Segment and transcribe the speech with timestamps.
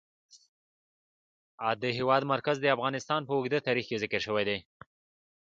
[1.81, 4.57] د هېواد مرکز د افغانستان په اوږده تاریخ کې ذکر شوی دی.